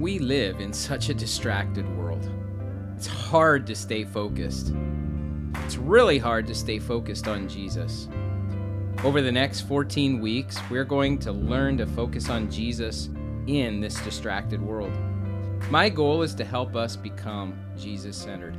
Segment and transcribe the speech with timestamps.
[0.00, 2.26] We live in such a distracted world.
[2.96, 4.72] It's hard to stay focused.
[5.56, 8.08] It's really hard to stay focused on Jesus.
[9.04, 13.10] Over the next 14 weeks, we're going to learn to focus on Jesus
[13.46, 14.92] in this distracted world.
[15.68, 18.56] My goal is to help us become Jesus centered.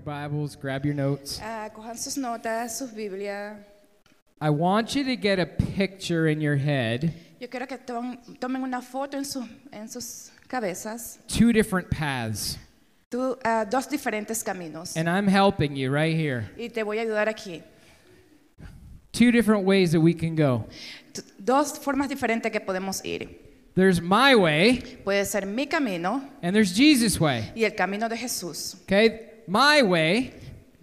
[0.00, 1.38] Your Bibles, grab your notes.
[1.42, 3.56] Ah, cojan sus notas, sus Biblias.
[4.40, 8.62] I want you to get a picture in your head, Yo quiero que tom- tomen
[8.62, 11.18] una foto en, sus- en sus cabezas.
[11.28, 12.56] two different paths.
[13.10, 14.96] Tú, ah, dos diferentes caminos.
[14.96, 16.48] And I'm helping you right here.
[16.56, 17.62] Y te voy a ayudar aquí.
[19.12, 20.64] Two different ways that we can go.
[21.12, 23.28] T- Dos formas diferentes que podemos ir.
[23.74, 27.50] There's my way Puede ser mi camino and there's Jesus' way.
[27.54, 28.76] y el camino de Jesús.
[28.84, 29.26] Okay?
[29.50, 30.32] My way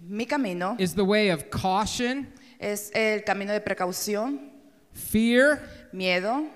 [0.06, 2.26] Mi camino is the way of caution,
[2.60, 4.50] es el camino de precaución,
[4.92, 5.62] fear,
[5.94, 6.46] miedo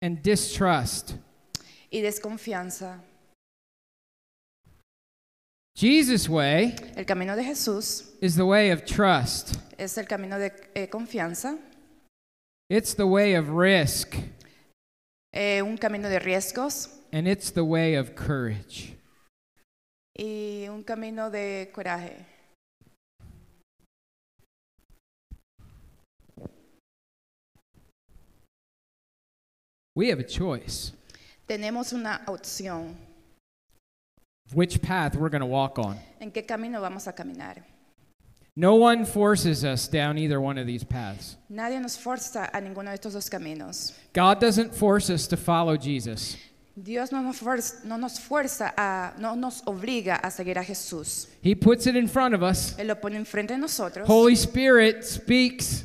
[0.00, 1.14] and distrust.
[1.92, 3.00] y desconfianza.
[5.74, 9.56] Jesus' way El camino de Jesús is the way of trust.
[9.76, 11.58] es el camino de eh, confianza,
[12.70, 14.14] It's the way of risk
[15.32, 18.94] eh, un camino de riesgos and it's the way of courage.
[20.14, 22.26] Y un camino de coraje.
[29.94, 30.92] We have a choice
[31.48, 32.96] Tenemos una opción
[34.46, 35.98] of which path we're going to walk on.
[36.20, 37.62] en qué camino vamos a caminar.
[38.54, 41.36] No one forces us down either one of these paths.
[41.50, 43.92] Nadie nos forza a ninguno de estos dos caminos.
[44.12, 46.36] God doesn't force us to follow Jesus.
[46.74, 51.28] Dios no nos, fuerza, no nos fuerza a, no nos obliga a seguir a Jesús.
[51.42, 52.74] He puts it in front of us.
[52.78, 54.08] Él lo pone enfrente de nosotros.
[54.08, 55.84] Holy Spirit speaks.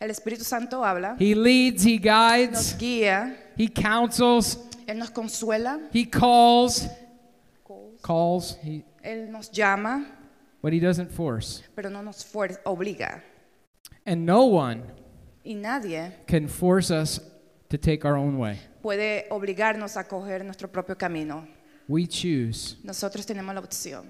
[0.00, 4.58] El Espíritu Santo habla, He leads, he nos guides, guía, he counsels,
[4.88, 6.88] Él nos consuela, he calls,
[8.02, 10.04] calls, he, Él nos llama,
[10.60, 11.62] but he doesn't force.
[11.76, 13.22] pero no nos fuer- obliga.
[14.04, 14.82] And no one
[15.44, 17.20] Y nadie can force us
[17.72, 18.58] to take our own way.
[18.82, 21.48] puede obligarnos a coger nuestro propio camino.
[21.88, 22.76] We choose.
[22.84, 24.04] Nosotros tenemos la opción.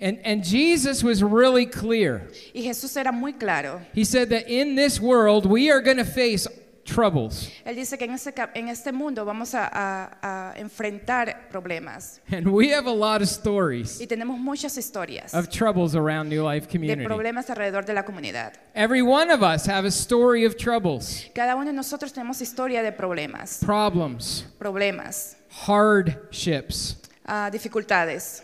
[0.00, 2.28] And, and Jesus was really clear.
[2.54, 3.82] Y Jesús era muy claro.
[3.94, 6.48] He said that in this world we are going to face
[6.84, 7.50] troubles.
[7.64, 12.20] Él dice que en, ese en este mundo vamos a, a- a enfrentar problemas.
[12.30, 16.42] And we have a lot of stories Y tenemos muchas historias of troubles around New
[16.44, 17.04] Life de Community.
[17.06, 18.54] problemas alrededor de la comunidad.
[18.74, 22.82] Every one of us have a story of troubles, Cada uno de nosotros tenemos historia
[22.82, 26.96] de problemas, problems, problemas, hardships.
[27.26, 28.42] ah, dificultades.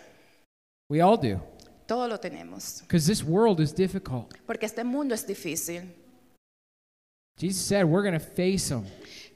[0.89, 1.41] We all do.
[1.87, 2.83] Todo lo tenemos.
[2.83, 4.35] Because this world is difficult.
[4.47, 5.83] Porque este mundo es difícil.
[7.39, 8.85] Jesus said we're going to face them.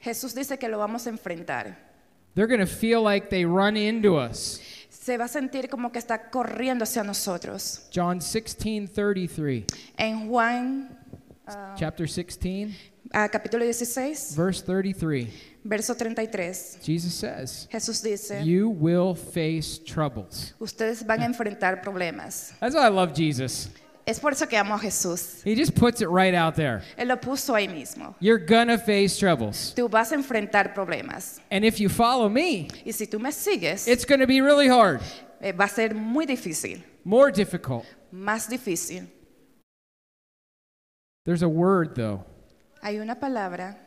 [0.01, 1.77] Jesús dice que lo vamos a enfrentar.
[2.35, 4.59] They're going to feel like they run into us.
[4.89, 7.87] Se va a sentir como que está corriendo hacia nosotros.
[7.91, 9.65] John 16, 33.
[9.97, 10.97] En Juan
[11.75, 12.73] Chapter 16,
[13.11, 15.27] ah, capítulo 16, verse 33.
[15.63, 20.53] verso 33, Jesus says, Jesús dice, You will face troubles.
[20.59, 22.53] ustedes van a enfrentar problemas.
[22.61, 23.69] That's why I love Jesus.
[24.05, 25.41] Es por eso que amo a Jesús.
[25.45, 26.81] He just puts it right out there.
[26.97, 28.15] Él lo puso ahí mismo.
[28.19, 29.73] You're gonna face troubles.
[29.75, 31.39] Tú vas a enfrentar problemas.
[31.49, 35.01] And if you follow me, Y si tú me sigues, it's gonna be really hard,
[35.41, 37.85] eh, va a ser muy difícil, more difficult.
[38.11, 39.07] más difícil.
[41.25, 42.25] There's a word, though,
[42.81, 43.77] Hay una palabra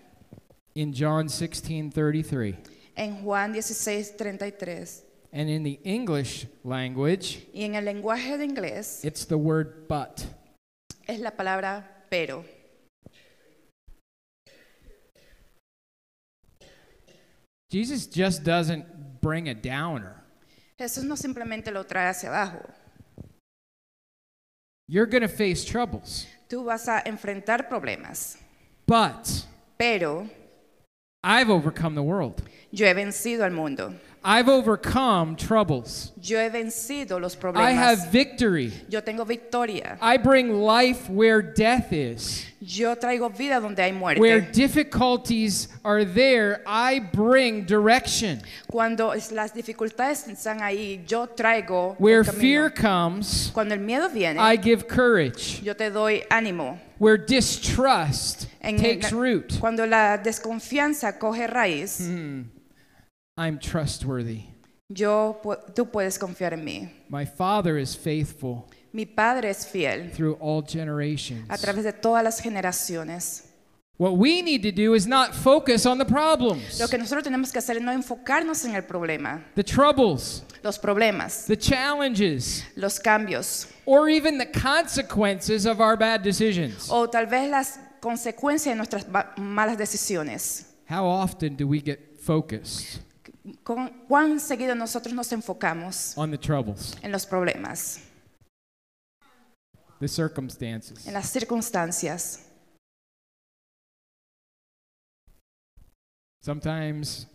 [0.74, 2.54] in John 16 33.
[2.96, 5.02] en Juan 16, 33.
[5.38, 10.24] And in the English language, Y en el lenguaje de inglés it's the word but.
[11.06, 12.42] es la palabra pero.
[17.70, 20.22] Jesus just doesn't bring a downer.
[20.78, 22.60] Jesús no simplemente lo trae hacia abajo.
[24.88, 26.26] You're gonna face troubles.
[26.48, 28.38] Tú vas a enfrentar problemas.
[28.86, 29.44] But
[29.78, 30.28] Pero
[31.24, 32.40] I've overcome the world.
[32.70, 33.92] yo he vencido al mundo.
[34.28, 36.10] I've overcome troubles.
[36.20, 38.72] Yo he vencido los I have victory.
[38.88, 39.96] Yo tengo victoria.
[40.02, 42.44] I bring life where death is.
[42.60, 44.18] Yo traigo vida donde hay muerte.
[44.20, 48.42] Where difficulties are there, I bring direction.
[48.66, 54.56] Cuando las dificultades están ahí, yo traigo Where fear comes, Cuando el miedo viene, I
[54.56, 55.62] give courage.
[55.62, 56.80] yo te doy ánimo.
[56.98, 62.55] Where distrust En- takes root, Cuando la desconfianza coge raíz, hmm.
[63.38, 64.44] I'm trustworthy.
[64.88, 65.40] Yo,
[65.74, 66.88] tú puedes confiar en mí.
[67.08, 71.44] My Father is faithful Mi Padre es fiel through all generations.
[71.50, 73.42] a través de todas las generaciones.
[73.98, 77.50] What we need to do is not focus on the problems, Lo que nosotros tenemos
[77.52, 82.98] que hacer es no enfocarnos en el problema, the troubles, los problemas, the challenges, los
[82.98, 86.88] cambios or even the consequences of our bad decisions.
[86.90, 89.06] o tal vez las consecuencias de nuestras
[89.38, 90.66] malas decisiones.
[90.88, 93.00] How often do we get focused
[93.62, 98.00] Con- ¿Cuán seguido nosotros nos enfocamos on the troubles, en los problemas,
[100.00, 101.06] the circumstances?
[101.06, 102.42] en las circunstancias?
[106.42, 107.26] Sometimes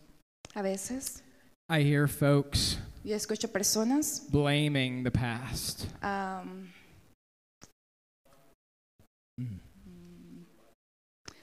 [0.55, 1.21] A veces
[1.69, 5.85] I hear folks yo escucho personas blaming the past.
[6.01, 6.71] am,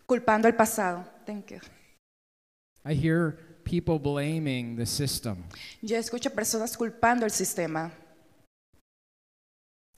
[0.07, 1.05] culpando el pasado.
[1.27, 1.61] Thank you.
[2.85, 3.39] I hear
[3.69, 5.45] people blaming the system.
[5.83, 7.93] Yo escucho personas culpando el sistema.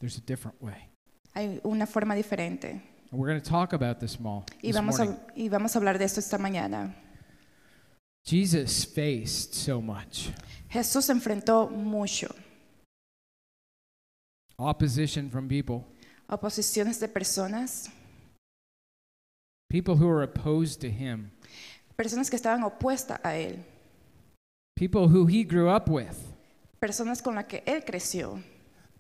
[0.00, 0.88] There's a different way.
[1.34, 2.82] Hay una forma diferente.
[3.12, 5.17] And we're going to talk about this more Y this vamos, morning.
[5.17, 6.94] a, y vamos a hablar de esto esta mañana.
[8.25, 10.31] Jesus faced so much
[10.69, 12.28] Jesús enfrentó mucho.
[14.58, 15.87] opposition from people,
[16.28, 17.88] Oposiciones de personas,
[19.70, 21.31] people who are opposed to him,
[22.02, 23.62] personas que estaban opuestas a él,
[24.75, 26.17] people who he grew up with.
[26.81, 28.43] personas con las que él creció.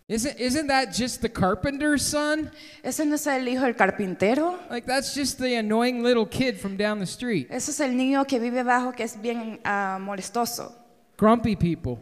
[0.06, 2.50] Isn't, isn't that just the carpenter's son?
[2.82, 4.58] ¿Ese no es el hijo del carpintero?
[4.68, 7.46] Like, that's just the annoying little kid from down the street.
[7.48, 10.74] Ese es el niño que vive bajo, que es bien ah, molestoso.
[11.16, 11.98] Grumpy people,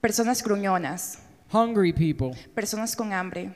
[0.00, 1.18] Personas gruñonas,
[1.52, 2.30] hungry people.
[2.54, 3.52] personas con hambre.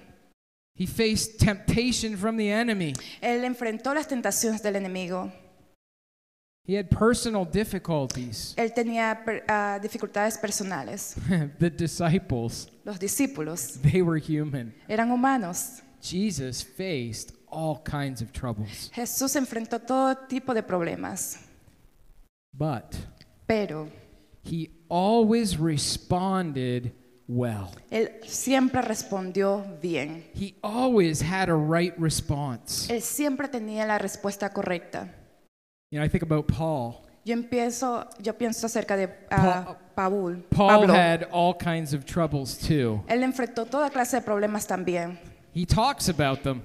[0.76, 2.94] He faced temptation from the enemy.
[3.22, 5.32] Él enfrentó las tentaciones del enemigo.
[6.66, 8.54] He had personal difficulties.
[8.58, 9.18] Él tenía
[9.48, 11.14] ah, dificultades personales.
[11.58, 14.72] the disciples, Los discípulos they were human.
[14.88, 15.82] eran humanos.
[16.00, 18.90] Jesus faced all kinds of troubles.
[18.94, 21.38] Jesús enfrentó todo tipo de problemas,
[22.52, 22.94] But
[23.46, 23.88] pero
[24.42, 26.92] he always responded
[27.26, 27.70] well.
[27.90, 30.24] él siempre respondió bien.
[30.34, 32.88] He always had a right response.
[32.90, 35.12] Él siempre tenía la respuesta correcta.
[35.90, 37.04] You know, I think about Paul.
[37.24, 40.44] Yo empiezo, yo pienso acerca de ah, Paul.
[40.50, 40.94] Paul Pablo.
[40.94, 43.02] had all kinds of troubles too.
[43.08, 45.18] Él enfrentó toda clase de problemas también.
[45.54, 46.62] He talks about them.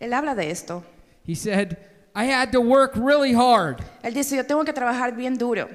[0.00, 0.82] Él habla de esto.
[1.24, 1.76] He said,
[2.14, 3.82] I had to work really hard.
[4.02, 5.68] Él dice, yo tengo que trabajar bien duro.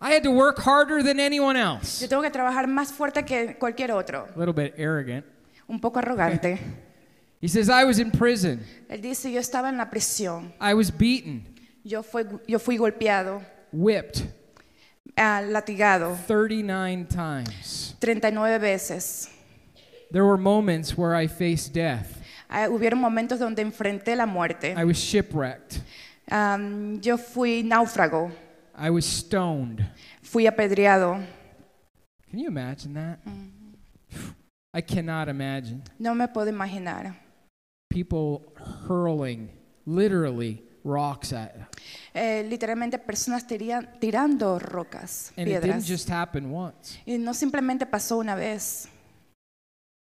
[0.00, 2.00] I had to work harder than anyone else.
[2.00, 4.28] Yo tengo que trabajar más fuerte que cualquier otro.
[4.34, 5.24] A little bit arrogant.
[5.68, 6.58] Un poco arrogante.
[7.40, 8.60] He says, I was in prison.
[8.88, 10.52] Él dice, yo estaba en la prisión.
[10.60, 11.46] I was beaten,
[11.82, 13.42] Yo fui, yo fui golpeado,
[13.72, 14.24] whipped
[15.16, 17.94] ah, latigado 39 times.
[18.00, 19.30] 39 veces.
[20.10, 22.18] There were moments where I faced death.
[22.48, 24.74] Ah, hubieron momentos donde enfrenté la muerte.
[24.76, 25.80] I was shipwrecked.
[26.28, 28.30] Am, yo fui náufrago,
[28.76, 29.84] I was stoned.
[30.22, 31.24] fui apedreado.
[32.28, 33.20] Can you imagine that?
[34.72, 35.82] I cannot imagine.
[35.98, 37.16] No me puedo imaginar.
[37.88, 38.52] People
[38.86, 39.48] hurling
[39.84, 41.52] literally rocks at.
[42.14, 45.86] Eh, literalmente personas tirían- tirando rocas, And it didn't piedras.
[45.88, 46.98] just happen once.
[47.06, 48.88] Y no simplemente pasó una vez.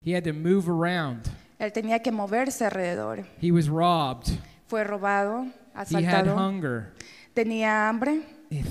[0.05, 1.27] He had to move around.
[1.59, 3.25] Él tenía que moverse alrededor.
[3.41, 4.29] He was robbed.
[4.69, 5.87] Fue robado, He had
[6.25, 6.37] asaltado.
[6.37, 6.93] hunger,
[7.35, 8.23] Tenía hambre,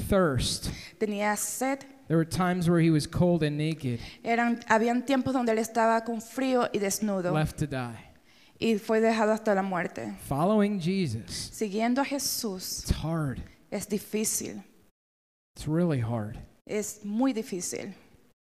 [0.09, 0.67] thirst.
[0.99, 1.79] tenía sed.
[2.07, 6.05] There were times where he was cold and naked, Eran, habían tiempos donde él estaba
[6.05, 7.33] con frío y desnudo.
[7.33, 7.97] left to die.
[8.59, 10.15] Y fue dejado hasta la muerte.
[10.27, 13.39] Following Jesus, Siguiendo a Jesús it's hard.
[13.71, 14.63] es difícil.
[15.55, 16.37] It's really hard.
[16.65, 17.93] Es muy difícil.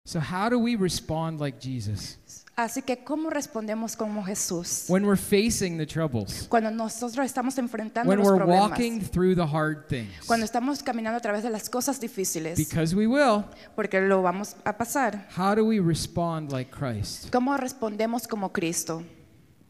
[0.06, 2.16] So, how do we respond like Jesus
[2.56, 4.84] Así que, ¿cómo respondemos como Jesús?
[4.88, 6.46] when we're facing the troubles?
[6.48, 8.70] Cuando nosotros estamos enfrentando When los we're problemas.
[8.70, 10.26] walking through the hard things?
[10.26, 12.56] Cuando estamos caminando a través de las cosas difíciles.
[12.58, 13.44] Because we will.
[13.76, 15.26] Porque lo vamos a pasar.
[15.36, 17.30] How do we respond like Christ?
[17.30, 19.02] ¿Cómo respondemos como Cristo?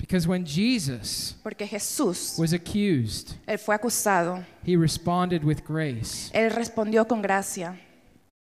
[0.00, 4.44] Because when Jesus Porque Jesús, was accused, Él fue acusado.
[4.64, 6.30] he responded with grace.
[6.32, 7.78] Él respondió con gracia.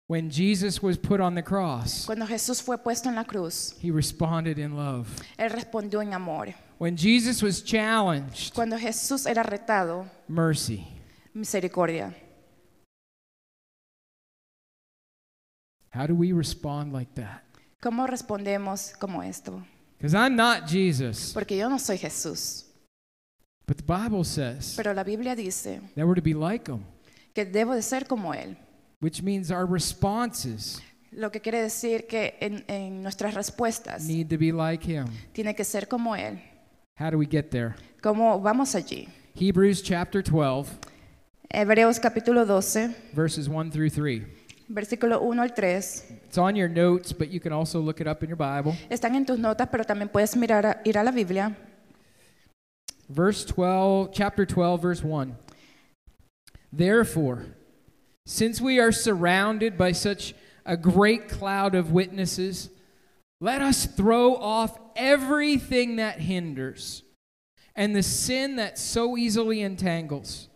[0.08, 3.92] When Jesus was put on the cross, Cuando Jesús fue puesto en la cruz, he
[3.92, 5.08] responded in love.
[5.38, 6.54] Él respondió en amor.
[6.80, 10.86] When Jesus was challenged, Cuando Jesús era retado, mercy.
[11.34, 12.14] misericordia.
[15.92, 17.44] How do we respond like that?
[17.82, 19.64] ¿Cómo respondemos como esto?
[20.04, 22.66] Because I'm not Jesus, Porque yo no soy Jesús.
[23.66, 26.84] but the Bible says Pero la Biblia dice that we're to be like him,
[27.34, 28.58] que debo de ser como Él.
[29.00, 30.82] which means our responses
[31.14, 35.06] Lo que quiere decir que en, en nuestras respuestas need to be like him.
[35.32, 36.38] tiene que ser como Él.
[37.00, 37.76] How do we get there?
[38.02, 39.08] ¿Cómo vamos allí?
[39.36, 40.70] Hebrews chapter 12,
[41.50, 44.22] Hebreos capítulo 12, verses 1 through 3.
[44.70, 45.64] Versículo 1 al 3.
[46.26, 48.76] It's on your notes, but you can also look it up in your Bible.
[48.90, 51.56] Están en tus notas, pero también puedes mirar a- ir a la Biblia.
[53.10, 55.36] Verse 12, chapter 12, verse 1.
[56.72, 57.46] Therefore,
[58.26, 60.34] since we are surrounded by such
[60.66, 62.70] a great cloud of witnesses,
[63.42, 67.04] let us throw off everything that hinders
[67.76, 70.48] and the sin that so easily entangles,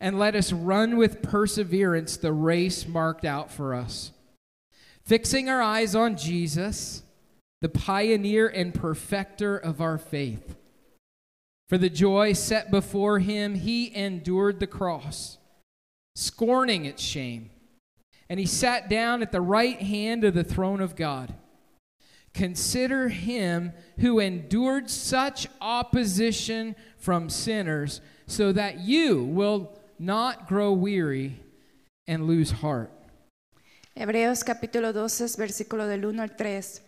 [0.00, 4.12] and let us run with perseverance the race marked out for us,
[5.04, 7.02] fixing our eyes on Jesus,
[7.60, 10.56] the pioneer and perfecter of our faith.
[11.68, 15.38] For the joy set before him, he endured the cross,
[16.14, 17.50] scorning its shame,
[18.28, 21.34] and he sat down at the right hand of the throne of God.
[22.32, 31.40] Consider him who endured such opposition from sinners, so that you will not grow weary
[32.06, 32.90] and lose heart.
[33.94, 36.82] Hebreos capítulo 12, versículo del 1 al 3.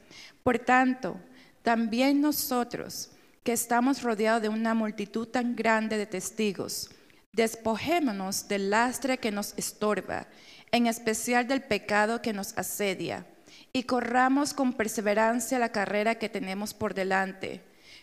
[0.44, 1.20] Por tanto,
[1.62, 3.10] también nosotros,
[3.42, 6.90] que estamos rodeados de una multitud tan grande de testigos,
[7.32, 10.26] despojémonos del lastre que nos estorba,
[10.70, 13.26] en especial del pecado que nos asedia,
[13.72, 17.60] y corramos con perseverancia la carrera que tenemos por delante.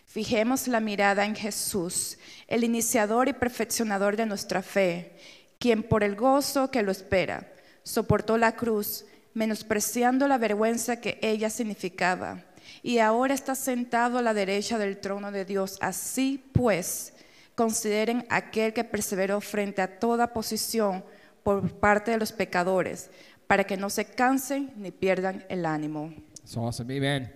[0.07, 5.17] Fijemos la mirada en Jesús, el iniciador y perfeccionador de nuestra fe,
[5.59, 7.51] quien por el gozo que lo espera,
[7.83, 12.45] soportó la cruz, menospreciando la vergüenza que ella significaba,
[12.81, 15.77] y ahora está sentado a la derecha del trono de Dios.
[15.81, 17.13] Así pues,
[17.53, 21.03] consideren aquel que perseveró frente a toda posición
[21.43, 23.09] por parte de los pecadores,
[23.45, 26.13] para que no se cansen ni pierdan el ánimo.
[26.43, 26.95] It's awesome.
[26.95, 27.29] Amen.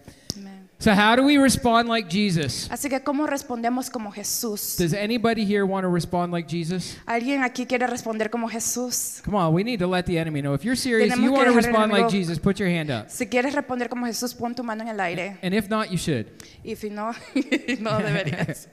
[0.82, 2.68] So, how do we respond like Jesus?
[2.72, 4.78] Así que, ¿cómo respondemos como Jesús?
[4.78, 6.98] Does anybody here want to respond like Jesus?
[7.06, 9.22] ¿Alguien aquí quiere responder como Jesús?
[9.24, 10.56] Come on, we need to let the enemy know.
[10.56, 13.10] If you're serious, Tenemos you want to respond like Jesus, put your hand up.
[13.10, 15.38] Si quieres responder como Jesús, pon tu mano en el aire.
[15.44, 16.26] And if not, you should.
[16.64, 17.12] Y si no,
[17.80, 18.68] no deberías.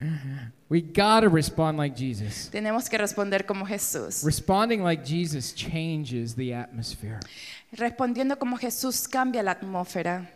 [0.68, 2.50] We got to respond like Jesus.
[2.50, 4.22] Tenemos que responder como Jesús.
[4.22, 7.20] Responding like Jesus changes the atmosphere,
[7.72, 10.30] Respondiendo como Jesús cambia la atmósfera,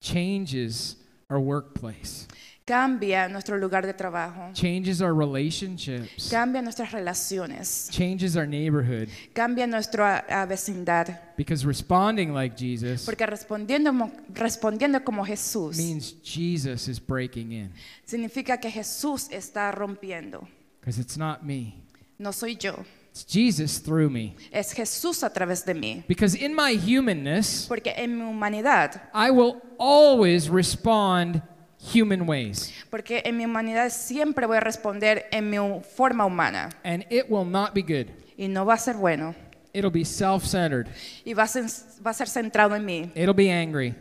[0.00, 0.96] changes
[1.28, 2.26] our workplace,
[2.66, 9.08] cambia nuestro lugar de trabajo, changes our relationships, cambia nuestras relaciones, changes our neighborhood.
[9.34, 11.18] cambia nuestra ah, vecindad.
[11.36, 13.92] Because responding like Jesus Porque respondiendo,
[14.32, 17.72] respondiendo como Jesús means Jesus is breaking in.
[18.04, 20.46] significa que Jesús está rompiendo.
[20.80, 21.74] Because it's not me,
[22.18, 22.84] No soy yo,
[23.16, 24.34] it's Jesus through me.
[24.52, 26.04] es Jesús a través de mí.
[26.06, 31.40] Because in my humanness, Porque en mi humanidad, I will always respond
[31.94, 32.72] human ways.
[32.90, 35.56] porque en mi humanidad siempre voy a responder en mi
[35.96, 38.08] forma humana And it will not be good.
[38.36, 39.34] y no va a ser bueno
[39.72, 40.88] It'll be self centered.
[41.24, 41.64] y va a ser,
[42.04, 43.94] va a ser centrado en mí, It'll be angry.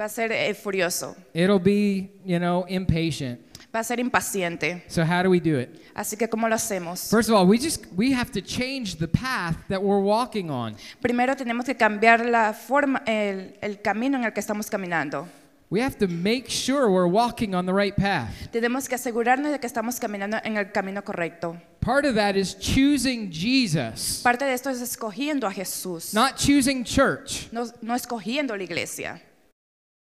[0.00, 3.38] va a ser eh, furioso, It'll be, you know, impatient.
[3.74, 4.84] Va a ser impaciente.
[4.88, 5.70] So how do we do it?
[5.94, 7.08] Así que ¿cómo lo hacemos?
[7.10, 10.76] First of all, we just we have to change the path that we're walking on.
[11.00, 15.26] Primero tenemos que cambiar la forma, el, el camino en el que estamos caminando.
[15.70, 18.28] We have to make sure we're walking on the right path.
[18.52, 21.56] Tenemos que asegurarnos de que estamos caminando en el camino correcto.
[21.80, 26.84] Part of that is choosing Jesus, Parte de esto es escogiendo a Jesús, not choosing
[26.84, 29.20] church, no, no escogiendo la iglesia,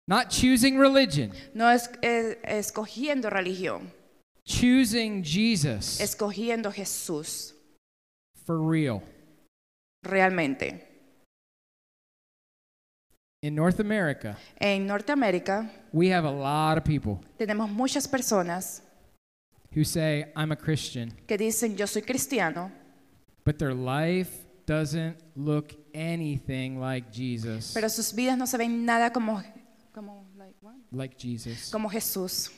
[0.10, 3.92] not choosing religion, no es, eh, escogiendo religión,
[4.44, 7.54] choosing Jesus escogiendo Jesús
[8.46, 9.04] for real.
[10.04, 10.88] realmente.
[13.42, 18.82] In North America, En Norteamérica we have a lot of people tenemos muchas personas
[19.74, 22.72] who say, I'm a Christian, que dicen yo soy cristiano,
[23.46, 24.30] but their life
[24.66, 27.72] doesn't look anything like Jesus.
[27.74, 29.42] pero sus vidas no se ven nada como,
[29.94, 30.76] como, like what?
[30.92, 31.70] Like Jesus.
[31.72, 32.52] como Jesús.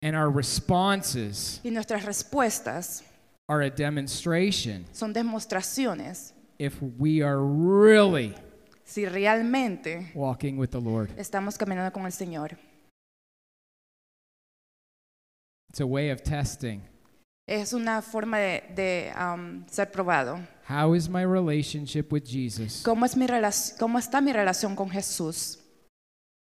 [0.00, 3.02] And our responses Y nuestras respuestas
[3.48, 8.34] are a demonstration son demostraciones if we are really
[8.84, 11.10] si realmente walking with the Lord.
[11.16, 12.56] estamos caminando con el Señor.
[15.70, 16.82] It's a way of testing.
[17.46, 20.38] Es una forma de, de, um, ser probado.
[20.68, 22.82] How is my relationship with Jesus?
[22.84, 23.26] ¿Cómo, es mi
[23.78, 25.58] ¿Cómo está mi relación con Jesús?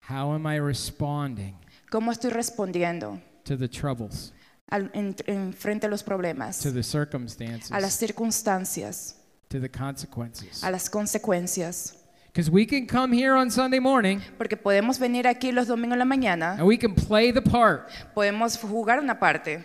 [0.08, 1.56] How am I responding
[1.90, 4.32] ¿Cómo estoy respondiendo to the troubles,
[4.68, 9.16] al- en, en frente a los problemas, to the circumstances, a las circunstancias,
[9.48, 10.62] to the consequences.
[10.62, 11.96] a las consecuencias.
[12.26, 15.98] Because we can come here on Sunday morning Porque podemos venir aquí los domingos en
[16.00, 19.64] la mañana, and we can play the part, podemos jugar una parte,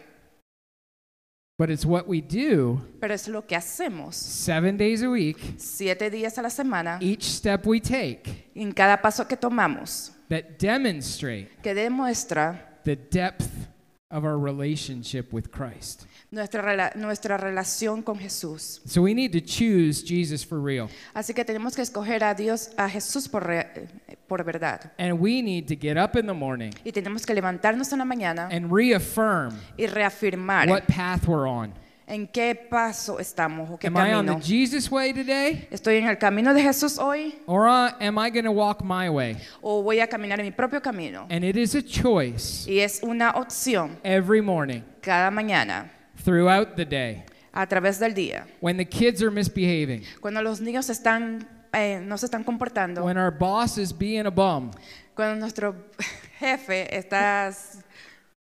[1.59, 6.09] but it's what we do pero es lo que hacemos seven days a week, siete
[6.09, 11.49] días a la semana, each step we take, en cada paso que tomamos, that demonstrate
[11.61, 13.67] que demuestra the depth
[14.09, 16.07] of our relationship with Christ.
[16.31, 18.81] Nuestra, nuestra relación con Jesús.
[18.85, 20.87] So we need to choose Jesus for real.
[21.13, 23.87] Así que tenemos que escoger a Dios, a Jesús por, re-
[24.27, 24.91] por verdad.
[24.97, 28.05] And we need to get up in the morning Y tenemos que levantarnos en la
[28.05, 31.73] mañana and reaffirm y reafirmar what path we're on.
[32.07, 34.39] en qué paso estamos o qué Am I on the camino.
[34.43, 35.67] Jesus way today?
[35.71, 39.09] ¿Estoy en el camino de Jesús hoy Or uh, am I going to walk my
[39.09, 39.35] way?
[39.61, 41.27] o voy a caminar en mi propio camino?
[41.29, 45.91] And it is a choice Y es una opción every morning cada mañana,
[46.23, 47.23] throughout the day.
[47.53, 48.45] a través del día.
[48.61, 53.17] When the kids are misbehaving, Cuando los niños están, eh, no se están comportando, when
[53.17, 54.71] our boss is being a bum.
[55.15, 55.75] cuando nuestro
[56.39, 57.49] jefe está...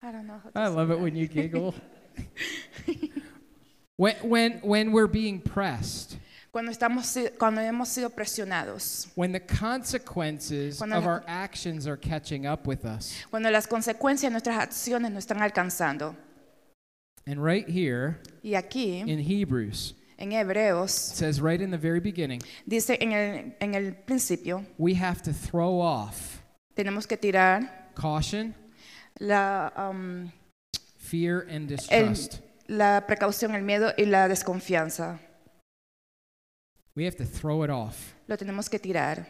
[0.04, 1.00] I don't know I love it that.
[1.04, 1.76] when you giggle.
[3.96, 6.18] when, when, when we're being pressed,
[6.52, 12.46] Cuando, estamos, cuando hemos sido presionados, when the consequences Cuando of our actions are catching
[12.46, 13.14] up with us.
[13.30, 16.14] cuando las consecuencias de nuestras acciones no están alcanzando.
[17.26, 22.42] And right here Y aquí, in Hebrews, en it says right in the very beginning,
[22.68, 26.42] dice en el, en el principio, we have to throw off
[26.76, 28.56] tenemos que tirar caution,
[29.20, 30.32] la, um,
[30.98, 32.40] fear, and el- distrust.
[32.68, 35.20] la precaución, el miedo y la desconfianza.
[36.96, 38.14] We have to throw it off.
[38.28, 39.26] Lo tenemos que tirar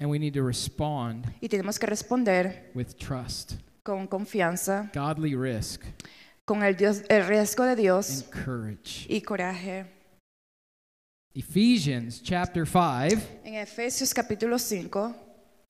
[0.00, 3.56] And we need to respond y tenemos que responder with trust,
[3.90, 5.82] con confianza, godly risk,
[6.46, 9.06] con el, Dios, el riesgo de Dios and courage.
[9.08, 9.84] y coraje.
[11.34, 15.14] Ephesians chapter 5 En Efesios capítulo 5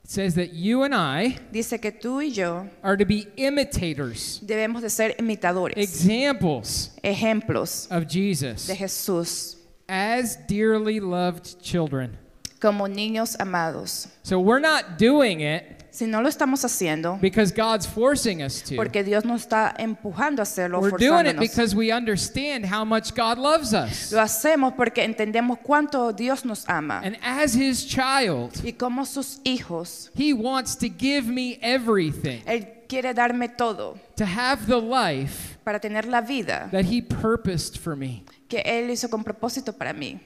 [0.05, 4.83] says that you and I dice que tú y yo are to be imitators, debemos
[4.83, 9.57] de ser imitadores, examples ejemplos of Jesus de Jesús
[9.89, 12.17] as dearly loved children.
[12.61, 14.09] como niños amados.
[14.23, 18.77] So we're not doing it Si no lo estamos haciendo, because God's forcing us to.
[18.77, 21.41] porque Dios nos está empujando a hacerlo, We're doing it forzándonos.
[21.41, 24.13] because we understand how much God loves us.
[24.13, 29.41] Lo hacemos porque entendemos cuánto Dios nos ama And as His child, y como sus
[29.45, 35.57] hijos, He wants to give me everything, Él quiere darme todo to have the life
[35.65, 39.93] para tener la vida that He purposed for me, que Él hizo con propósito para
[39.93, 40.21] mí,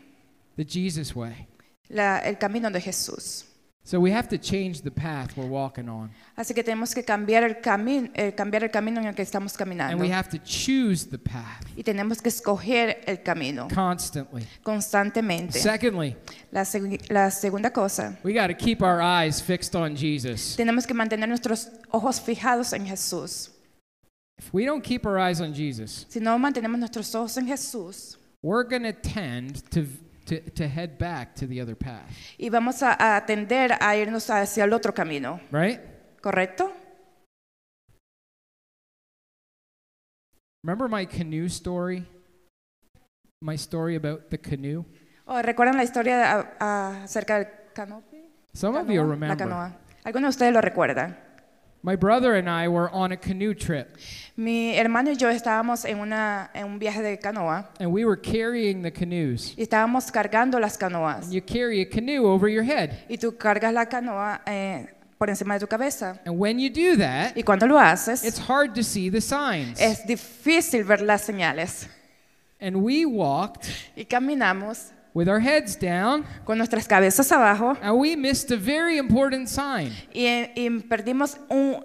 [0.56, 1.46] the Jesus way.
[1.88, 3.46] la- el camino de Jesús.
[3.86, 6.10] So we have to change the path we're walking on.
[6.38, 9.52] Así que tenemos que cambiar el, cami- eh, cambiar el camino en el que estamos
[9.52, 9.98] And caminando.
[9.98, 14.46] we have to choose the path Y tenemos que escoger el camino constantly.
[14.62, 15.58] constantemente.
[15.58, 16.16] Secondly,
[16.50, 20.56] La, segu- la segunda cosa, we got to keep our eyes fixed on Jesus.
[20.56, 23.50] tenemos que mantener nuestros ojos fijados en Jesús.
[24.38, 28.16] If we don't keep our eyes on Jesus, Si no mantenemos nuestros ojos en Jesús,
[28.42, 29.86] we're going to tend to,
[30.24, 32.08] to, to head back to the other path,
[32.38, 35.80] y vamos a, a tender a irnos hacia el otro camino, right?
[36.20, 36.72] ¿correcto?
[40.62, 42.06] Remember my canoe story?
[43.42, 44.84] My story about the canoe?
[45.26, 48.30] ¿O ¿Recuerdan la historia de- a- a- acerca del canopy?
[48.54, 49.36] Some of you Canoa, La remember.
[49.38, 49.76] canoa.
[50.04, 51.18] Algunos de ustedes lo recuerdan.
[51.86, 53.98] My brother and I were on a canoe trip,
[54.38, 58.16] Mi hermano y yo estábamos en, una, en un viaje de canoa and we were
[58.16, 59.52] carrying the canoes.
[59.54, 61.30] y estábamos cargando las canoas.
[61.30, 63.04] You carry a canoe over your head.
[63.10, 64.86] Y tú cargas la canoa eh,
[65.18, 66.18] por encima de tu cabeza.
[66.24, 69.78] And when you do that, Y cuando lo haces, it's hard to see the signs.
[69.78, 71.86] es difícil ver las señales.
[72.62, 78.16] And we walked Y caminamos with our heads down, con nuestras cabezas abajo and we
[78.16, 79.92] missed a very important sign.
[80.12, 81.84] y, y perdimos un-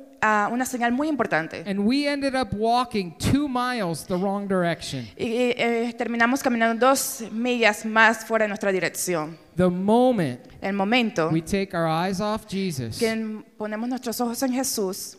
[0.52, 1.64] una señal muy importante.
[1.66, 5.06] And we ended up walking two miles the wrong direction.
[5.18, 9.38] Y eh, terminamos caminando dos millas más fuera de nuestra dirección.
[9.56, 14.52] The moment El momento we take our eyes off Jesus, que ponemos nuestros ojos en
[14.52, 15.18] Jesús,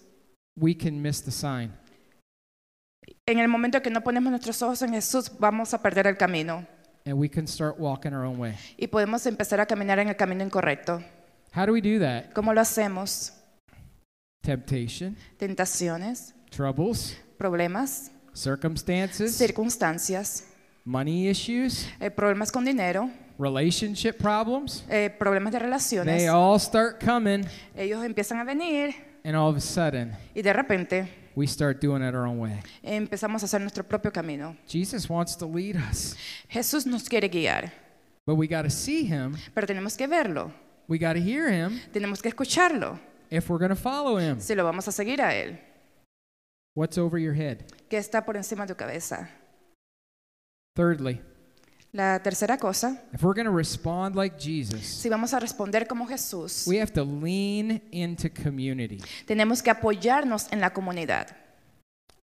[0.57, 1.73] we can miss the sign.
[3.27, 6.67] en el momento que no ponemos nuestros ojos en Jesús, vamos a perder el camino
[7.11, 8.55] And we can start walking our own way.
[8.77, 11.03] y podemos empezar a caminar en el camino incorrecto.
[11.53, 12.33] How do we do that?
[12.33, 13.33] ¿Cómo lo hacemos?
[14.43, 20.47] Temptation, Tentaciones, troubles, problemas, circumstances, circunstancias,
[20.85, 24.85] money issues, eh, problemas con dinero, relationship problems.
[24.89, 26.17] eh, problemas de relaciones.
[26.17, 27.45] They all start coming,
[27.75, 28.95] Ellos empiezan a venir
[29.25, 32.63] and all of a sudden, y de repente we start doing it our own way.
[32.83, 34.57] empezamos a hacer nuestro propio camino.
[34.67, 36.15] Jesus wants to lead us,
[36.49, 37.73] Jesús nos quiere guiar,
[38.27, 40.53] but we got to see him, pero tenemos que verlo,
[40.89, 42.99] we got to hear him tenemos que escucharlo,
[43.31, 44.41] if we're going to follow him.
[44.41, 45.59] si lo vamos a seguir a Él,
[46.75, 47.65] What's over your head?
[47.89, 49.29] que está por encima de tu cabeza.
[50.77, 51.21] Thirdly,
[51.93, 56.07] La tercera cosa, if we're going to respond like Jesus, si vamos a responder como
[56.07, 59.01] Jesús, we have to lean into community.
[59.27, 61.27] tenemos que apoyarnos en la comunidad.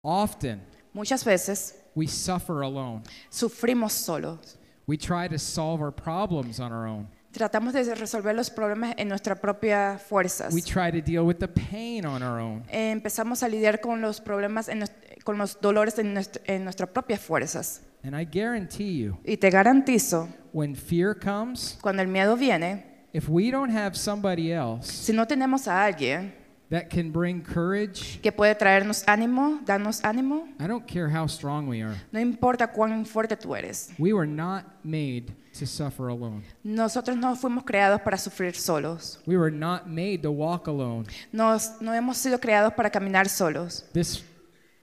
[0.03, 3.03] Often, Muchas veces we suffer alone.
[3.29, 4.57] sufrimos solos.
[4.87, 7.09] We try to solve our problems on our own.
[7.33, 10.55] Tratamos de resolver los problemas en nuestras propias fuerzas.
[10.55, 12.63] We try to deal with the pain on our own.
[12.71, 14.85] Empezamos a lidiar con los problemas, en
[15.25, 17.83] con los dolores en, nuestro- en nuestras propias fuerzas.
[18.07, 23.29] And I guarantee you, Y te garantizo, when fear comes, cuando el miedo viene, if
[23.29, 26.33] we don't have somebody else si no tenemos a alguien
[26.71, 31.67] that can bring courage, que puede traernos ánimo, darnos ánimo, I don't care how strong
[31.69, 31.97] we are.
[32.13, 33.91] no importa cuán fuerte tú eres.
[33.99, 36.45] We were not made to suffer alone.
[36.63, 39.19] Nosotros no fuimos creados para sufrir solos.
[39.27, 41.07] We were not made to walk alone.
[41.33, 43.85] Nos- no hemos sido creados para caminar solos.
[43.93, 44.23] This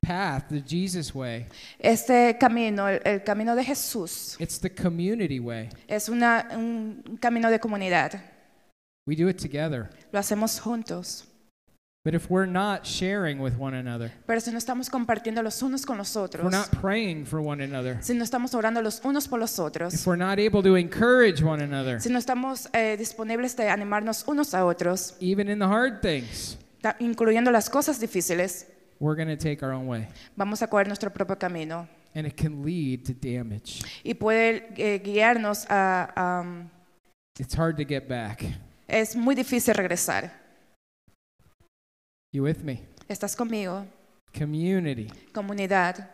[0.03, 1.47] path, the Jesus way,
[1.79, 5.69] Este camino, el, el camino de Jesús, it's the community way.
[5.87, 8.21] es una- un camino de comunidad.
[9.07, 9.89] We do it together.
[10.11, 11.25] Lo hacemos juntos.
[12.05, 15.85] But if we're not sharing with one another, Pero si no estamos compartiendo los unos
[15.85, 18.99] con los if we're otros, not praying for one another, si no estamos orando los
[19.05, 22.67] unos por los if otros, we're not able to encourage one another, si no estamos
[22.73, 27.69] eh, disponibles de animarnos unos a otros, even in the hard things, ta- incluyendo las
[27.69, 28.67] cosas difíciles,
[28.99, 30.07] we're going to take our own way.
[30.35, 33.81] vamos a coger nuestro propio camino And it can lead to damage.
[34.03, 36.11] y puede eh, guiarnos a...
[36.15, 36.69] a-
[37.39, 38.43] It's hard to get back.
[38.87, 40.31] es muy difícil regresar.
[42.31, 42.81] You with me?
[43.09, 43.85] ¿Estás conmigo?
[44.33, 45.09] Community.
[45.33, 46.07] Comunidad.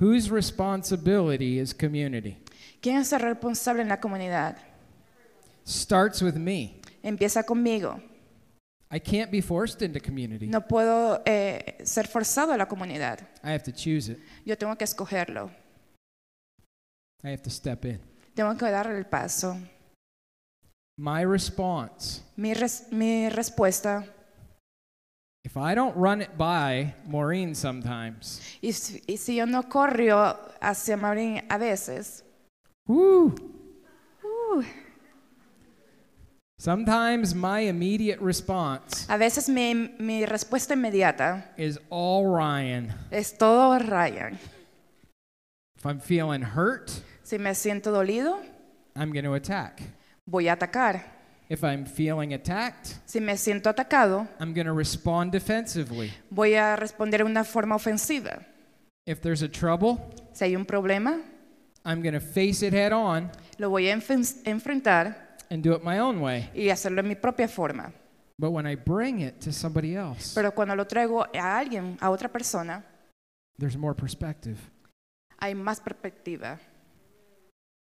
[0.00, 2.38] Whose responsibility is community?
[2.80, 4.56] ¿Quién es el responsable en la comunidad?
[5.66, 6.80] Starts with me.
[7.02, 8.00] Empieza conmigo.
[8.94, 10.46] I can't be forced into community.
[10.46, 13.20] No puedo eh, ser forzado a la comunidad.
[13.42, 14.18] I have to choose it.
[14.44, 15.50] Yo tengo que escogerlo.
[17.24, 18.00] I have to step in.
[18.34, 19.56] Tengo que darle el paso.
[20.98, 24.04] My response Mi, res- mi respuesta,
[25.42, 30.38] if I don't run it by Maureen sometimes, y si, y si yo no corro
[30.60, 32.22] hacia Marín a veces,
[32.86, 33.34] woo,
[34.22, 34.62] uh,
[36.66, 42.92] sometimes my immediate response a veces mi, mi respuesta inmediata is all Ryan.
[43.10, 44.38] es todo Ryan.
[45.76, 46.92] If I'm feeling hurt,
[47.24, 48.38] Si me siento dolido,
[48.94, 49.82] I'm going to attack.
[50.28, 51.02] voy a atacar.
[51.48, 56.12] If I'm feeling attacked, Si me siento atacado, I'm going to respond defensively.
[56.30, 58.46] voy a responder de una forma ofensiva.
[59.06, 59.98] If there's a trouble,
[60.32, 61.20] Si hay un problema,
[61.84, 65.21] I'm going to face it head on lo voy a enfen- enfrentar
[65.52, 66.50] and do it my own way.
[66.54, 67.92] y hacerlo en mi propia forma.
[68.38, 72.10] But when I bring it to somebody else, Pero cuando lo traigo a alguien, a
[72.10, 72.82] otra persona,
[73.58, 74.58] there's more perspective.
[75.38, 76.58] hay más perspectiva,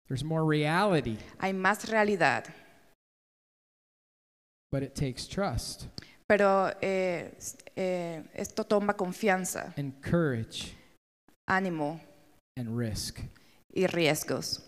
[0.09, 2.47] There's more reality, hay más realidad.
[4.73, 5.87] but it takes trust
[6.29, 10.75] Pero eh, s- eh, esto toma confianza, and courage
[11.49, 12.01] ánimo
[12.57, 13.21] and risk.
[13.73, 14.63] y riesgos.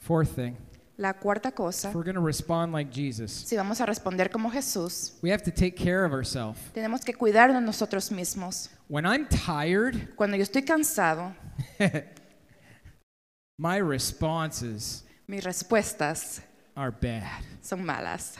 [0.00, 0.56] Fourth thing,
[1.00, 4.50] La cuarta cosa, if we're going to respond like Jesus, si vamos a responder como
[4.50, 6.58] Jesús, we have to take care of ourselves.
[6.74, 8.68] tenemos que cuidarnos nosotros mismos.
[8.88, 11.32] When I'm tired, Cuando yo estoy cansado,
[13.58, 16.40] my responses mis respuestas
[16.74, 17.44] are bad.
[17.62, 18.34] son malas.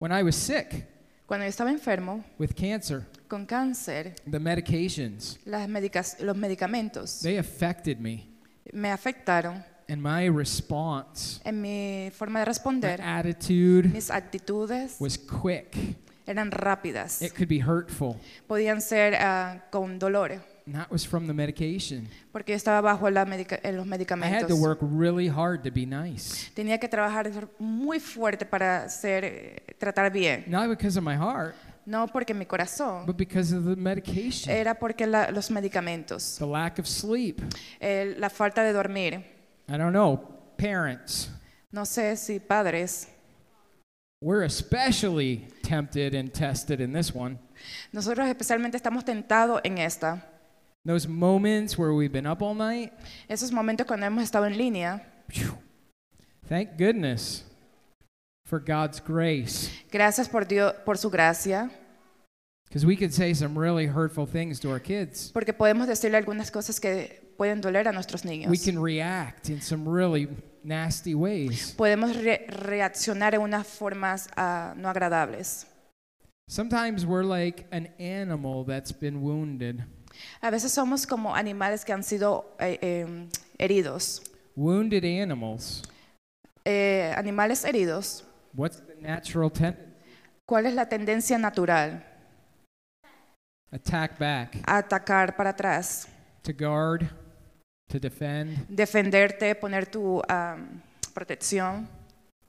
[0.00, 0.86] When I was sick
[1.28, 7.36] Cuando yo estaba enfermo with cancer, con cáncer, the medications, las medicas- los medicamentos they
[7.36, 8.26] affected me.
[8.72, 13.00] Me afectaron And my response, en mi forma de my responder.
[13.02, 15.76] attitude Mis actitudes was quick.
[16.26, 18.16] eran rápidas, It could be hurtful.
[18.46, 20.32] podían ser ah, con dolor,
[20.66, 22.06] And that was from the medication.
[22.30, 24.48] porque yo estaba bajo la medica- en los I had medicamentos.
[24.48, 26.48] to work really hard to be nice.
[26.54, 30.44] Tenía que trabajar muy fuerte para ser, eh, tratar bien.
[30.46, 31.56] Not because of my heart,
[31.90, 34.48] No porque mi corazón, but because of the medication.
[34.54, 37.40] era porque la- los medicamentos, The lack of sleep.
[37.80, 39.14] eh, la falta de dormir.
[39.68, 40.20] I don't know.
[40.56, 41.28] Parents,
[41.72, 43.08] No sé si padres,
[44.22, 47.38] we're especially tempted and tested in this one.
[47.92, 50.24] nosotros especialmente estamos tentados en esta.
[50.84, 52.92] Those moments where we've been up all night,
[53.28, 55.02] Esos momentos cuando hemos estado en línea,
[56.48, 57.44] thank goodness
[58.46, 59.70] for God's grace.
[59.90, 61.70] Gracias por Dios, por su gracia,
[65.32, 68.64] porque podemos decirle algunas cosas que pueden doler a nuestros We niños.
[68.64, 70.28] can react in some really
[70.62, 71.74] nasty ways.
[71.76, 75.66] Podemos re- reaccionar en unas formas ah, no agradables.
[76.48, 79.84] Sometimes we're like an animal that's been wounded.
[80.40, 83.28] A veces somos como animales que han sido eh, eh,
[83.58, 84.22] heridos.
[84.56, 85.82] Wounded animals.
[86.64, 89.88] Eh, animales heridos, What's the natural tendency?
[90.46, 92.04] ¿cuál es la tendencia natural?
[93.72, 96.08] Attack back, atacar para atrás,
[96.42, 97.08] to guard,
[97.88, 98.66] to defend.
[98.68, 100.56] defenderte, poner tu ah,
[101.14, 101.86] protección.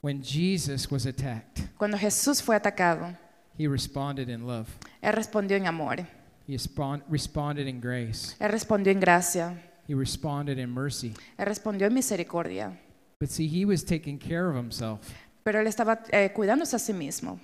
[0.02, 3.16] When Jesus was attacked, Cuando Jesús fue atacado,
[3.56, 4.68] he responded in love.
[5.02, 6.08] Él respondió en amor.
[6.48, 8.36] He respond, responded in grace.
[8.40, 9.56] Él respondió en gracia.
[9.88, 11.14] He responded in mercy.
[11.38, 12.80] Él respondió en misericordia.
[13.20, 15.02] But see, he was taking care of himself.
[15.44, 17.40] Pero él estaba eh, cuidándose a sí mismo.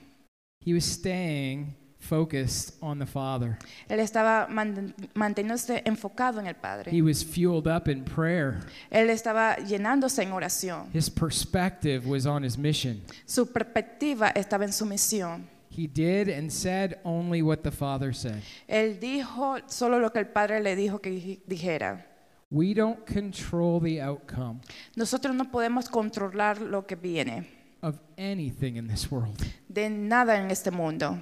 [0.65, 3.57] He was staying focused on the Father.
[3.89, 7.01] Él estaba man- manteniéndose enfocado en el He Padre.
[7.01, 8.59] was fueled up in prayer.
[8.91, 10.87] Él estaba llenándose en oración.
[10.93, 13.01] His perspective was on his mission.
[13.25, 15.47] Su perspectiva estaba en su misión.
[15.69, 18.41] He did and said only what the Father said.
[18.67, 22.03] Él dijo solo lo que el Padre le dijo que dij- dijera.
[22.49, 24.61] We don't control the outcome
[24.95, 27.45] Nosotros no podemos controlar lo que viene
[27.81, 31.19] of anything in this world, de nada en este mundo,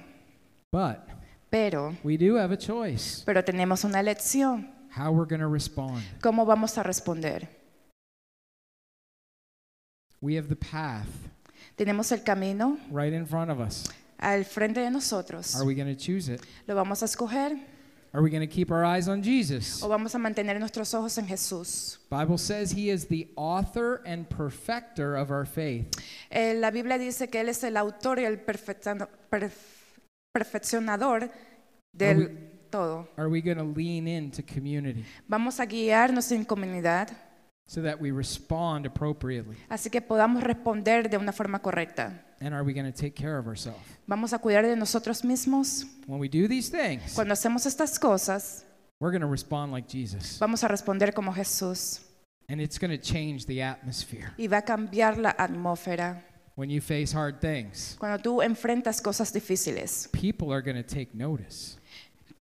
[0.76, 1.08] but
[1.50, 4.68] pero, we do have a choice pero tenemos una elección.
[4.90, 6.02] how we're going to respond.
[6.20, 7.48] ¿Cómo vamos a responder?
[10.20, 11.08] We have the path
[11.78, 13.84] Tenemos el camino right in front of us.
[14.18, 15.54] al frente de nosotros.
[15.56, 16.42] Are we going to choose it?
[16.66, 17.58] ¿Lo vamos a escoger
[18.12, 19.82] Are we going to keep our eyes on Jesus?
[19.82, 21.98] o vamos a mantener nuestros ojos en Jesús?
[22.10, 25.86] Bible says he is the author and perfecter of our faith.
[26.30, 28.38] Eh, la Biblia dice que Él es el autor y el
[30.36, 31.30] perfeccionador
[31.92, 33.08] del todo.
[33.16, 37.08] Are we going to lean into community Vamos a guiarnos en comunidad,
[37.66, 39.56] so that we respond appropriately?
[39.68, 42.22] así que podamos responder de una forma correcta.
[42.40, 43.80] And are we going to take care of ourselves?
[44.06, 45.86] Vamos a cuidar de nosotros mismos.
[46.06, 48.64] When we do these things, Cuando hacemos estas cosas,
[49.00, 50.38] we're going to respond like Jesus.
[50.38, 52.02] vamos a responder como Jesús
[52.48, 54.32] And it's going to change the atmosphere.
[54.36, 56.22] y va a cambiar la atmósfera.
[56.56, 61.10] When you face hard things, Cuando tú enfrentas cosas difíciles, people are going to take
[61.14, 61.76] notice.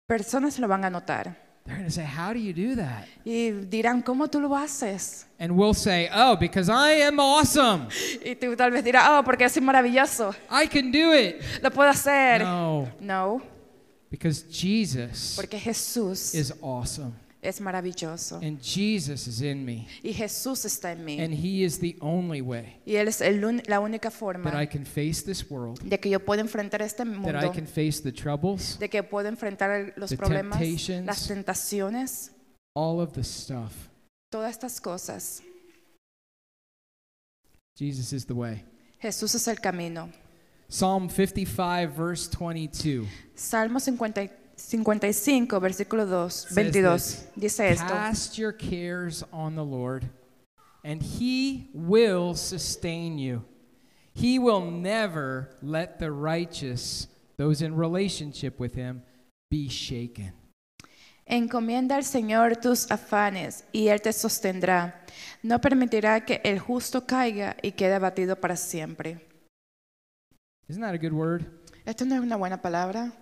[0.06, 3.06] personas lo van a notar They're going to say, How do you do that?
[3.24, 5.26] y dirán, ¿cómo tú lo haces?
[5.40, 7.88] And we'll say, Oh, because I am awesome.
[8.24, 11.42] Y tú tal vez dirás, oh, porque soy maravilloso, I can do it.
[11.62, 12.42] lo puedo hacer.
[12.42, 13.42] No, No,
[14.10, 17.12] because Jesus porque Jesús is awesome.
[17.44, 19.86] Es maravilloso And Jesus is in me.
[20.02, 21.20] y Jesús está en mí.
[21.20, 24.66] And He is the only way Y Él es el la única that I forma
[24.66, 28.02] can face this world, de que yo pueda enfrentar este that I mundo, can face
[28.02, 31.06] the troubles, de que puedo enfrentar los the problemas, temptations.
[31.06, 32.30] las tentaciones,
[32.74, 33.72] all of the stuff.
[34.30, 35.42] todas estas cosas.
[37.76, 38.64] Jesus is the way.
[39.00, 40.08] Jesús es el camino.
[40.68, 43.06] Psalm 55, verse 22.
[43.34, 47.88] Salmo 50 55, versículo 2, Says 22, this, dice esto.
[47.88, 50.08] Cast your cares on the Lord,
[50.84, 53.44] and He will sustain you.
[54.14, 59.02] He will never let the righteous, those in relationship with Him,
[59.50, 60.32] be shaken.
[61.26, 65.04] Encomienda al Señor tus afanes y Él te sostendrá.
[65.42, 69.26] No permitirá que el justo caiga y quede abatido para siempre.
[70.68, 71.44] Isn't that a good word?
[71.86, 73.12] Esto no es una buena palabra.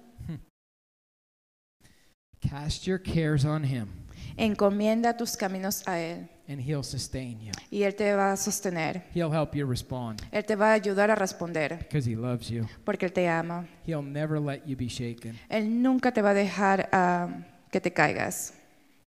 [2.53, 3.89] Cast your cares on Him,
[4.37, 7.53] Encomienda tus caminos a Él and He'll sustain you.
[7.71, 9.05] y Él te va a sostener.
[9.15, 12.67] He'll help you respond Él te va a ayudar a responder because He loves you.
[12.85, 13.67] porque Él te ama.
[13.87, 15.39] He'll never let you be shaken.
[15.49, 17.29] Él nunca te va a dejar ah,
[17.71, 18.53] que te caigas.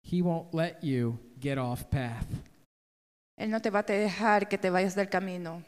[0.09, 2.25] He won't let you get off path
[3.37, 5.61] Él no te va a dejar que te vayas del camino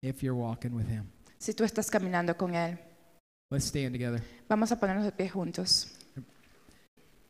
[0.00, 1.10] if you're walking with Him.
[1.38, 2.78] si tú estás caminando con Él.
[3.50, 4.22] Let's stand together.
[4.48, 5.88] Vamos a ponernos de pie juntos.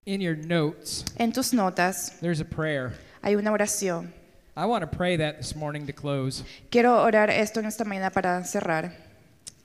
[0.07, 2.93] In your notes, En tus notas there's a prayer.
[3.23, 4.13] hay una oración.
[4.57, 6.45] I want to pray that this morning to close.
[6.71, 8.93] Quiero orar esto en esta mañana para cerrar.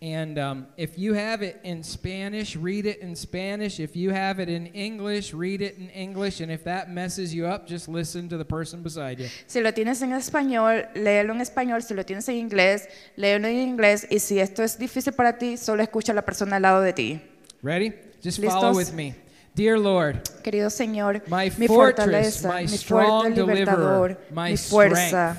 [0.02, 3.80] And um, if you have it in Spanish, read it in Spanish.
[3.80, 6.42] If you have it in English, read it in English.
[6.42, 9.28] And if that messes you up, just listen to the person beside you.
[9.46, 11.84] Si lo tienes en español, léelo en español.
[11.84, 14.08] Si lo tienes en inglés, léelo en inglés.
[14.10, 16.94] Y si esto es difícil para ti, solo escucha a la persona al lado de
[16.94, 17.22] ti.
[17.62, 17.94] Ready?
[18.24, 18.76] Just follow ¿Listos?
[18.76, 19.14] with me.
[19.54, 25.38] Dear Lord, Querido Señor, My mi fortress, fortaleza, my mi strong deliverer, my mi fuerza,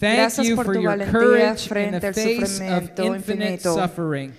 [0.00, 3.74] Thank Gracias you for tu your courage in frente the al face of infinite infinito.
[3.74, 4.32] suffering.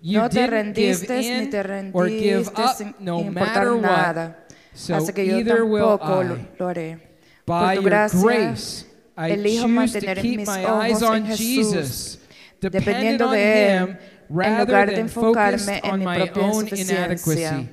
[0.00, 1.58] You No te didn't give rendiste ni in te
[1.92, 3.82] or give rendiste up sin no importar matter what.
[3.82, 4.36] nada.
[4.74, 6.48] So Hasta que yo either will tampoco lo, I.
[6.58, 6.98] lo haré.
[7.46, 8.84] By Por tu your gracia, grace,
[9.16, 12.18] I elijo choose to mantener keep mis my ojos eyes en on Jesús, Jesus,
[12.60, 15.98] dependent dependiendo on de Él, Him en rather lugar de than focused enfocarme en on
[15.98, 17.68] mi my propia own inadequacy.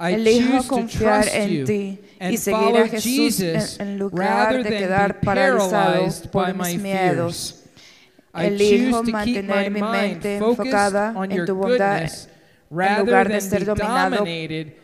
[0.00, 6.06] I Elijo confiar en ti y seguir a Jesús en, en lugar de quedar paralizado
[6.30, 7.64] por mis miedos.
[8.32, 12.08] Elijo mantener mi mente enfocada en tu bondad
[12.70, 14.24] en lugar de ser dominado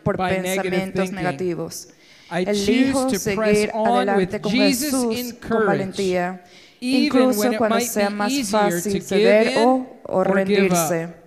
[0.03, 1.87] por pensamientos negativos.
[2.31, 6.43] Elijo seguir adelante con Jesús con valentía,
[6.79, 11.24] incluso cuando sea más fácil ceder o, o or give rendirse.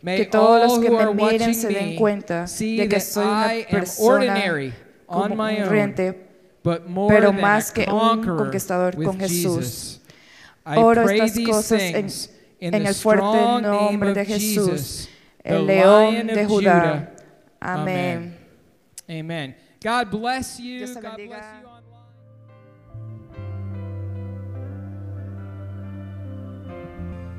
[0.00, 3.60] May Que todos los que me miren se den cuenta de que soy una I
[3.62, 4.72] am persona ordinary
[5.08, 6.28] on como my un own, corriente,
[6.62, 10.00] but more pero más que un conqueror conquistador con Jesús.
[10.64, 12.06] Oro pray estas cosas en-
[12.60, 15.08] en the el fuerte nombre de Jesús,
[15.42, 16.44] el león de.
[16.46, 17.12] Judá.
[17.60, 18.36] Amén.
[19.08, 19.18] Amén.
[19.20, 19.56] Amen.
[19.82, 20.78] God bless you.
[20.78, 21.60] Dios te God bless bendiga.
[21.62, 21.88] you online.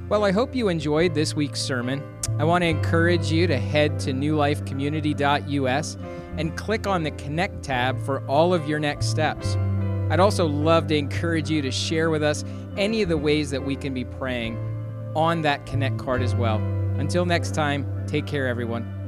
[0.10, 2.02] Well, I hope you enjoyed this week's sermon.
[2.40, 5.98] I want to encourage you to head to newlifecommunity.us
[6.38, 9.58] and click on the Connect tab for all of your next steps.
[10.10, 12.46] I'd also love to encourage you to share with us
[12.78, 14.58] any of the ways that we can be praying
[15.18, 16.60] on that Connect card as well.
[16.98, 18.99] Until next time, take care, everyone.